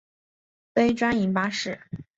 [0.73, 1.79] 非专营巴士。